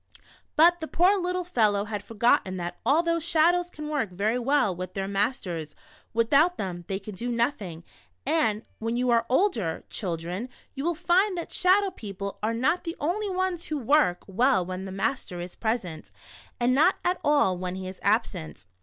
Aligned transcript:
But 0.55 0.79
the 0.79 0.87
poor 0.87 1.15
little 1.15 1.43
fellow 1.43 1.83
had 1.85 2.03
forgotten 2.03 2.57
that 2.57 2.79
al 2.87 3.03
thouo^h 3.03 3.21
Shadows 3.21 3.69
can 3.69 3.87
work 3.87 4.09
ver\ 4.09 4.41
well 4.41 4.75
with 4.75 4.95
their 4.95 5.07
masters, 5.07 5.75
without 6.11 6.57
them 6.57 6.85
they 6.87 6.97
can 6.97 7.13
do 7.13 7.29
nothing, 7.29 7.83
and 8.25 8.63
when 8.79 8.97
you 8.97 9.11
are 9.11 9.27
older, 9.29 9.83
children, 9.91 10.49
you 10.73 10.83
will 10.83 10.95
find 10.95 11.37
that 11.37 11.51
shadow 11.51 11.91
people 11.91 12.39
are 12.41 12.55
not 12.55 12.83
the 12.83 12.95
only 12.99 13.29
ones 13.29 13.65
who 13.65 13.77
work 13.77 14.21
94 14.21 14.25
The 14.25 14.25
Shadow. 14.25 14.35
well 14.53 14.65
when 14.65 14.85
the 14.85 14.91
master 14.91 15.39
is 15.39 15.55
present, 15.55 16.11
and 16.59 16.73
not 16.73 16.95
at 17.05 17.21
all 17.23 17.55
when 17.59 17.75
he 17.75 17.87
is 17.87 17.99
absent. 18.01 18.65